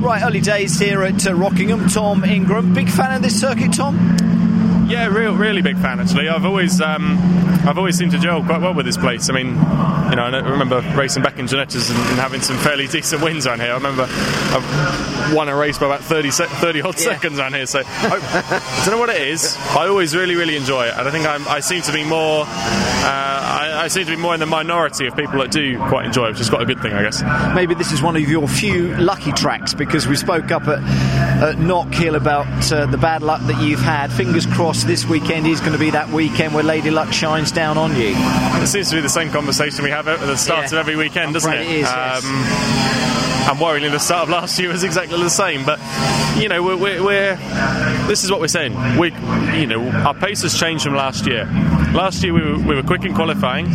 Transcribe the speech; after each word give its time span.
Right, 0.00 0.22
early 0.22 0.40
days 0.40 0.78
here 0.78 1.02
at 1.02 1.26
uh, 1.26 1.34
Rockingham. 1.34 1.88
Tom 1.88 2.24
Ingram, 2.24 2.72
big 2.72 2.88
fan 2.88 3.14
of 3.14 3.22
this 3.22 3.38
circuit, 3.38 3.72
Tom? 3.74 4.16
Yeah, 4.88 5.06
real, 5.06 5.34
really 5.36 5.62
big 5.62 5.76
fan 5.78 6.00
actually. 6.00 6.28
I've 6.28 6.44
always, 6.44 6.80
um, 6.80 7.16
I've 7.68 7.78
always 7.78 7.96
seemed 7.96 8.10
to 8.12 8.18
gel 8.18 8.42
quite 8.42 8.60
well 8.60 8.74
with 8.74 8.86
this 8.86 8.96
place. 8.96 9.28
I 9.30 9.34
mean, 9.34 9.48
you 9.48 10.16
know, 10.16 10.24
I 10.24 10.38
remember 10.40 10.80
racing 10.96 11.22
back 11.22 11.38
in 11.38 11.46
Ginettas 11.46 11.90
and, 11.90 11.98
and 12.10 12.18
having 12.18 12.40
some 12.40 12.56
fairly 12.58 12.86
decent 12.88 13.22
wins 13.22 13.46
around 13.46 13.60
here. 13.60 13.70
I 13.70 13.74
remember 13.74 14.06
I've 14.08 15.34
won 15.34 15.48
a 15.48 15.54
race 15.54 15.78
by 15.78 15.86
about 15.86 16.00
30, 16.00 16.30
se- 16.30 16.46
30 16.46 16.80
odd 16.82 16.94
Yeah. 16.94 17.00
seconds 17.12 17.38
around 17.38 17.54
here. 17.54 17.66
So 17.66 17.80
I, 17.80 17.82
I 18.80 18.84
don't 18.84 18.94
know 18.94 18.98
what 18.98 19.10
it 19.10 19.20
is. 19.20 19.54
I 19.70 19.86
always 19.86 20.16
really, 20.16 20.34
really 20.34 20.56
enjoy 20.56 20.86
it, 20.86 20.94
and 20.96 21.06
I 21.06 21.10
think 21.12 21.26
I'm, 21.26 21.46
I 21.46 21.60
seem 21.60 21.82
to 21.82 21.92
be 21.92 22.02
more, 22.04 22.44
uh, 22.48 23.39
I, 23.80 23.84
I 23.84 23.88
seem 23.88 24.04
to 24.06 24.10
be 24.10 24.16
more 24.16 24.34
in 24.34 24.40
the 24.40 24.46
minority 24.46 25.06
of 25.06 25.16
people 25.16 25.38
that 25.40 25.50
do 25.50 25.78
quite 25.88 26.04
enjoy 26.06 26.26
it, 26.26 26.32
which 26.32 26.40
is 26.40 26.50
quite 26.50 26.62
a 26.62 26.66
good 26.66 26.80
thing, 26.80 26.92
I 26.92 27.02
guess. 27.02 27.22
Maybe 27.54 27.74
this 27.74 27.92
is 27.92 28.02
one 28.02 28.16
of 28.16 28.22
your 28.22 28.46
few 28.46 28.94
lucky 28.96 29.32
tracks 29.32 29.74
because 29.74 30.06
we 30.06 30.16
spoke 30.16 30.50
up 30.50 30.68
at, 30.68 30.78
at 31.42 31.58
Knock 31.58 31.92
Hill 31.94 32.14
about 32.14 32.70
uh, 32.72 32.86
the 32.86 32.98
bad 32.98 33.22
luck 33.22 33.40
that 33.46 33.62
you've 33.62 33.80
had. 33.80 34.12
Fingers 34.12 34.46
crossed 34.46 34.86
this 34.86 35.06
weekend 35.06 35.46
is 35.46 35.60
going 35.60 35.72
to 35.72 35.78
be 35.78 35.90
that 35.90 36.08
weekend 36.10 36.54
where 36.54 36.64
Lady 36.64 36.90
Luck 36.90 37.12
shines 37.12 37.52
down 37.52 37.78
on 37.78 37.96
you. 37.96 38.12
It 38.16 38.66
seems 38.66 38.90
to 38.90 38.96
be 38.96 39.00
the 39.02 39.08
same 39.08 39.30
conversation 39.30 39.84
we 39.84 39.90
have 39.90 40.08
at 40.08 40.20
the 40.20 40.36
start 40.36 40.60
Yeah. 40.60 40.66
of 40.66 40.72
every 40.74 40.96
weekend, 40.96 41.34
doesn't 41.34 41.52
it? 41.52 41.60
it 41.62 41.68
is, 41.68 41.82
yes. 41.82 42.24
and 42.24 43.58
worryingly, 43.58 43.90
the 43.90 43.98
start 43.98 44.24
of 44.24 44.28
last 44.28 44.58
year 44.58 44.70
was 44.70 44.84
exactly 44.84 45.18
the 45.18 45.30
same. 45.30 45.64
But 45.64 45.80
you 46.36 46.48
know, 46.48 46.62
we're, 46.62 46.76
we're, 46.76 47.02
we're 47.02 47.36
this 48.06 48.24
is 48.24 48.30
what 48.30 48.40
we're 48.40 48.48
saying. 48.48 48.74
We, 48.98 49.12
you 49.58 49.66
know, 49.66 49.88
our 49.90 50.14
pace 50.14 50.42
has 50.42 50.58
changed 50.58 50.84
from 50.84 50.94
last 50.94 51.26
year. 51.26 51.48
Last 51.94 52.22
year 52.22 52.32
we 52.32 52.40
were, 52.40 52.58
we 52.58 52.74
were 52.76 52.82
quick 52.82 53.04
in 53.04 53.14
qualifying, 53.14 53.66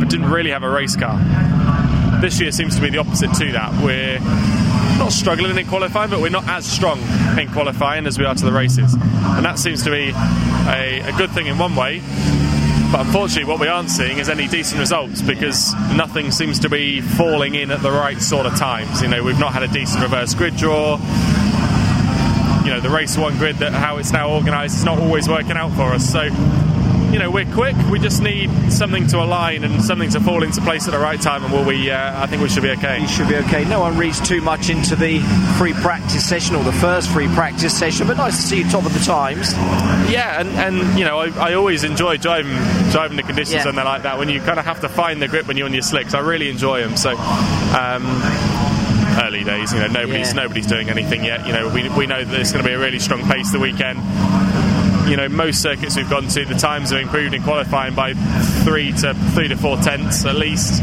but 0.00 0.08
didn't 0.08 0.30
really 0.30 0.50
have 0.50 0.64
a 0.64 0.68
race 0.68 0.96
car. 0.96 1.18
This 2.20 2.40
year 2.40 2.50
seems 2.50 2.74
to 2.76 2.82
be 2.82 2.90
the 2.90 2.98
opposite 2.98 3.32
to 3.34 3.52
that. 3.52 3.72
We're 3.84 4.18
not 4.98 5.12
struggling 5.12 5.56
in 5.56 5.66
qualifying, 5.66 6.10
but 6.10 6.20
we're 6.20 6.30
not 6.30 6.46
as 6.48 6.66
strong 6.66 7.00
in 7.38 7.48
qualifying 7.52 8.06
as 8.06 8.18
we 8.18 8.24
are 8.24 8.34
to 8.34 8.44
the 8.44 8.52
races, 8.52 8.94
and 8.94 9.44
that 9.44 9.58
seems 9.58 9.84
to 9.84 9.90
be 9.90 10.10
a, 10.10 11.00
a 11.06 11.12
good 11.16 11.30
thing 11.30 11.46
in 11.46 11.56
one 11.56 11.76
way. 11.76 12.00
But 12.90 13.06
unfortunately, 13.06 13.44
what 13.50 13.58
we 13.58 13.68
aren't 13.68 13.88
seeing 13.88 14.18
is 14.18 14.28
any 14.28 14.48
decent 14.48 14.78
results 14.78 15.22
because 15.22 15.72
nothing 15.94 16.30
seems 16.30 16.58
to 16.58 16.68
be 16.68 17.00
falling 17.00 17.54
in 17.54 17.70
at 17.70 17.80
the 17.80 17.90
right 17.90 18.20
sort 18.20 18.44
of 18.44 18.54
times. 18.56 19.00
You 19.00 19.08
know, 19.08 19.22
we've 19.22 19.38
not 19.38 19.54
had 19.54 19.62
a 19.62 19.68
decent 19.68 20.02
reverse 20.02 20.34
grid 20.34 20.56
draw. 20.56 20.98
You 22.64 22.70
know, 22.70 22.80
the 22.80 22.90
race 22.90 23.16
one 23.16 23.38
grid 23.38 23.56
that 23.56 23.72
how 23.72 23.96
it's 23.96 24.12
now 24.12 24.34
organised 24.34 24.76
is 24.76 24.84
not 24.84 24.98
always 24.98 25.28
working 25.28 25.52
out 25.52 25.72
for 25.72 25.94
us. 25.94 26.12
So, 26.12 26.28
you 27.12 27.18
know, 27.18 27.30
we're 27.30 27.44
quick. 27.52 27.76
We 27.90 27.98
just 27.98 28.22
need 28.22 28.50
something 28.72 29.06
to 29.08 29.18
align 29.18 29.64
and 29.64 29.82
something 29.84 30.08
to 30.10 30.20
fall 30.20 30.42
into 30.42 30.60
place 30.62 30.86
at 30.88 30.92
the 30.92 30.98
right 30.98 31.20
time, 31.20 31.44
and 31.44 31.52
will 31.52 31.64
we? 31.64 31.90
Uh, 31.90 32.22
I 32.22 32.26
think 32.26 32.42
we 32.42 32.48
should 32.48 32.62
be 32.62 32.70
okay. 32.70 33.00
You 33.00 33.08
should 33.08 33.28
be 33.28 33.36
okay. 33.36 33.64
No 33.64 33.80
one 33.80 33.96
reads 33.98 34.20
too 34.26 34.40
much 34.40 34.70
into 34.70 34.96
the 34.96 35.20
free 35.58 35.74
practice 35.74 36.26
session 36.26 36.56
or 36.56 36.64
the 36.64 36.72
first 36.72 37.10
free 37.10 37.28
practice 37.28 37.76
session, 37.78 38.06
but 38.06 38.16
nice 38.16 38.36
to 38.36 38.42
see 38.42 38.58
you 38.62 38.70
top 38.70 38.86
of 38.86 38.92
the 38.94 39.00
times. 39.04 39.52
Yeah, 40.10 40.40
and, 40.40 40.48
and 40.50 40.98
you 40.98 41.04
know, 41.04 41.18
I, 41.20 41.50
I 41.50 41.54
always 41.54 41.84
enjoy 41.84 42.16
driving 42.16 42.56
driving 42.90 43.16
the 43.16 43.22
conditions 43.22 43.62
Yeah. 43.64 43.68
and 43.68 43.76
they're 43.78 43.84
like 43.84 44.02
that 44.02 44.18
when 44.18 44.28
you 44.28 44.40
kind 44.40 44.58
of 44.58 44.64
have 44.64 44.80
to 44.80 44.88
find 44.88 45.20
the 45.22 45.28
grip 45.28 45.46
when 45.46 45.56
you're 45.56 45.66
on 45.66 45.72
your 45.72 45.82
slicks. 45.82 46.14
I 46.14 46.20
really 46.20 46.48
enjoy 46.50 46.80
them. 46.80 46.96
So. 46.96 47.12
Um, 47.12 48.20
Early 49.22 49.44
days, 49.44 49.74
you 49.74 49.78
know, 49.78 49.88
nobody's 49.88 50.28
Yeah. 50.28 50.42
nobody's 50.42 50.66
doing 50.66 50.88
anything 50.88 51.22
yet. 51.22 51.46
You 51.46 51.52
know, 51.52 51.68
we, 51.68 51.86
we 51.90 52.06
know 52.06 52.24
that 52.24 52.30
there's 52.30 52.50
going 52.50 52.64
to 52.64 52.68
be 52.68 52.74
a 52.74 52.78
really 52.78 52.98
strong 52.98 53.22
pace 53.28 53.52
the 53.52 53.58
weekend. 53.58 53.98
You 55.06 55.16
know, 55.16 55.28
most 55.28 55.60
circuits 55.60 55.96
we've 55.96 56.08
gone 56.08 56.28
to, 56.28 56.44
the 56.44 56.54
times 56.54 56.90
have 56.90 57.00
improved 57.00 57.34
in 57.34 57.42
qualifying 57.42 57.94
by 57.94 58.14
three 58.64 58.92
to 58.92 59.14
three 59.34 59.48
to 59.48 59.56
four 59.56 59.76
tenths 59.78 60.24
at 60.24 60.36
least. 60.36 60.80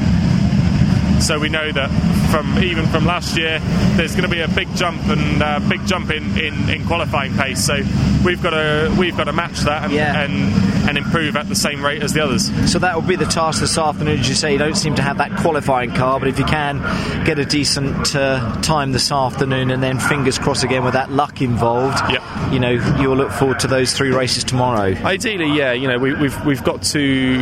So 1.21 1.39
we 1.39 1.49
know 1.49 1.71
that 1.71 1.89
from 2.31 2.59
even 2.63 2.85
from 2.87 3.05
last 3.05 3.37
year, 3.37 3.59
there's 3.95 4.11
going 4.11 4.23
to 4.23 4.29
be 4.29 4.41
a 4.41 4.47
big 4.47 4.73
jump 4.75 5.01
and 5.07 5.41
uh, 5.43 5.59
big 5.67 5.85
jump 5.85 6.11
in, 6.11 6.37
in, 6.37 6.69
in 6.69 6.85
qualifying 6.85 7.33
pace. 7.35 7.63
So 7.65 7.75
we've 8.23 8.41
got 8.41 8.51
to 8.51 8.95
we've 8.97 9.15
got 9.17 9.25
to 9.25 9.33
match 9.33 9.59
that 9.61 9.83
and, 9.85 9.93
Yeah. 9.93 10.21
and 10.21 10.69
and 10.89 10.97
improve 10.97 11.35
at 11.35 11.47
the 11.47 11.55
same 11.55 11.83
rate 11.85 12.01
as 12.01 12.13
the 12.13 12.23
others. 12.23 12.45
So 12.71 12.79
that 12.79 12.95
will 12.95 13.07
be 13.07 13.15
the 13.15 13.25
task 13.25 13.59
this 13.59 13.77
afternoon. 13.77 14.19
As 14.19 14.29
you 14.29 14.33
say, 14.33 14.53
you 14.53 14.57
don't 14.57 14.75
seem 14.77 14.95
to 14.95 15.01
have 15.03 15.17
that 15.19 15.35
qualifying 15.37 15.91
car, 15.93 16.19
but 16.19 16.29
if 16.29 16.39
you 16.39 16.45
can 16.45 16.79
get 17.25 17.37
a 17.37 17.45
decent 17.45 18.15
uh, 18.15 18.59
time 18.61 18.91
this 18.91 19.11
afternoon, 19.11 19.69
and 19.71 19.83
then 19.83 19.99
fingers 19.99 20.39
crossed 20.39 20.63
again 20.63 20.83
with 20.83 20.93
that 20.93 21.11
luck 21.11 21.41
involved, 21.41 21.99
Yep. 22.11 22.23
you 22.53 22.59
know, 22.59 22.71
you'll 22.99 23.17
look 23.17 23.29
forward 23.31 23.59
to 23.59 23.67
those 23.67 23.93
three 23.93 24.09
races 24.11 24.43
tomorrow. 24.43 24.95
Ideally, 25.03 25.55
yeah, 25.55 25.73
you 25.73 25.87
know, 25.87 25.99
we, 25.99 26.13
we've 26.13 26.45
we've 26.45 26.63
got 26.63 26.81
to, 26.83 26.99
you 26.99 27.39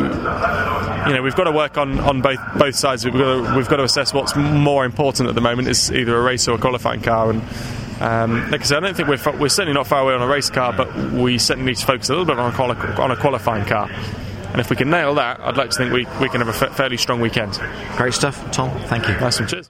know, 1.14 1.20
we've 1.22 1.36
got 1.36 1.44
to 1.44 1.52
work 1.52 1.78
on, 1.78 1.98
on 2.00 2.20
both 2.20 2.40
both 2.58 2.74
sides. 2.74 3.04
We've 3.04 3.14
got 3.14 3.48
to, 3.48 3.56
we've 3.56 3.67
got 3.68 3.76
to 3.76 3.84
assess 3.84 4.12
what's 4.12 4.34
more 4.36 4.84
important 4.84 5.28
at 5.28 5.34
the 5.34 5.40
moment 5.40 5.68
is 5.68 5.90
either 5.92 6.16
a 6.16 6.22
race 6.22 6.48
or 6.48 6.54
a 6.54 6.58
qualifying 6.58 7.00
car. 7.00 7.30
And 7.30 7.42
um, 8.00 8.50
like 8.50 8.60
I 8.60 8.64
said, 8.64 8.78
I 8.78 8.80
don't 8.86 8.96
think 8.96 9.08
we're 9.08 9.38
we're 9.38 9.48
certainly 9.48 9.74
not 9.74 9.86
far 9.86 10.02
away 10.02 10.14
on 10.14 10.22
a 10.22 10.26
race 10.26 10.50
car, 10.50 10.72
but 10.72 10.94
we 11.12 11.38
certainly 11.38 11.70
need 11.72 11.78
to 11.78 11.86
focus 11.86 12.08
a 12.08 12.12
little 12.12 12.24
bit 12.26 12.38
on 12.38 12.52
a 12.52 12.54
quali- 12.56 12.76
on 13.02 13.10
a 13.10 13.16
qualifying 13.16 13.64
car. 13.64 13.90
And 14.50 14.60
if 14.60 14.70
we 14.70 14.76
can 14.76 14.88
nail 14.88 15.14
that, 15.16 15.40
I'd 15.40 15.56
like 15.58 15.70
to 15.70 15.76
think 15.76 15.92
we, 15.92 16.06
we 16.20 16.28
can 16.30 16.40
have 16.40 16.48
a 16.48 16.70
fairly 16.70 16.96
strong 16.96 17.20
weekend. 17.20 17.60
Great 17.96 18.14
stuff, 18.14 18.50
Tom. 18.50 18.70
Thank 18.86 19.06
you. 19.06 19.14
Nice 19.14 19.38
one, 19.38 19.48
cheers. 19.48 19.66